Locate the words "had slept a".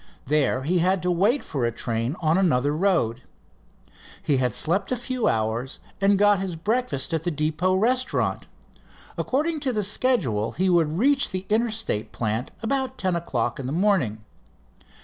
4.37-4.95